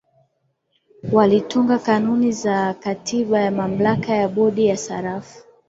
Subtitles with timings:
[1.13, 5.43] walitunga kanuni za katiba ya mamlaka ya bodi ya sarafu